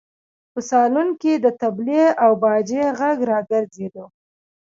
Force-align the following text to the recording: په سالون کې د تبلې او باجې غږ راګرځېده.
په 0.51 0.59
سالون 0.69 1.07
کې 1.21 1.33
د 1.37 1.47
تبلې 1.61 2.03
او 2.23 2.31
باجې 2.43 2.83
غږ 2.99 3.17
راګرځېده. 3.31 4.03